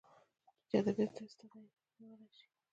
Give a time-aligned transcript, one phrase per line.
[0.67, 1.59] چې ادبياتو کې ته استادي
[1.99, 2.45] نيولى شې.